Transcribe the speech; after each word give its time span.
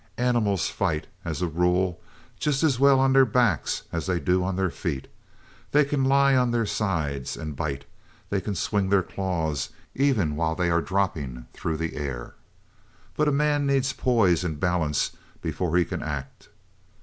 Animals 0.17 0.67
fight, 0.67 1.05
as 1.23 1.43
a 1.43 1.47
rule, 1.47 2.01
just 2.39 2.63
as 2.63 2.79
well 2.79 2.99
on 2.99 3.13
their 3.13 3.23
backs 3.23 3.83
as 3.91 4.07
they 4.07 4.19
do 4.19 4.43
on 4.43 4.55
their 4.55 4.71
feet. 4.71 5.07
They 5.73 5.85
can 5.85 6.03
lie 6.03 6.35
on 6.35 6.49
their 6.49 6.65
sides 6.65 7.37
and 7.37 7.55
bite; 7.55 7.85
they 8.31 8.41
can 8.41 8.55
swing 8.55 8.89
their 8.89 9.03
claws 9.03 9.69
even 9.93 10.35
while 10.35 10.55
they 10.55 10.71
are 10.71 10.81
dropping 10.81 11.45
through 11.53 11.77
the 11.77 11.95
air. 11.95 12.33
But 13.15 13.31
man 13.31 13.67
needs 13.67 13.93
poise 13.93 14.43
and 14.43 14.59
balance 14.59 15.11
before 15.39 15.77
he 15.77 15.85
can 15.85 16.01
act. 16.01 16.49